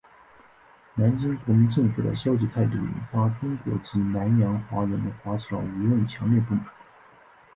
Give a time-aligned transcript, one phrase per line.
[0.95, 6.65] 南京国民政府的消极态度引发中国及南洋华人华侨舆论强烈不满。